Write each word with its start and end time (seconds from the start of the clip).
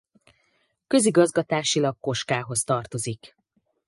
Közigazgatásilag 0.87 1.97
Koskához 1.99 2.63
tartozik. 2.63 3.35